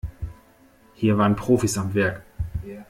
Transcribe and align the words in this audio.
Hier 0.95 1.15
waren 1.19 1.35
Profis 1.35 1.77
am 1.77 1.93
Werk. 1.93 2.23